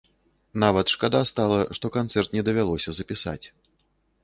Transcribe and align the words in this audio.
Нават 0.63 0.93
шкада 0.93 1.21
стала, 1.31 1.59
што 1.79 1.93
канцэрт 1.97 2.29
не 2.39 2.43
давялося 2.51 2.91
запісаць. 3.03 3.45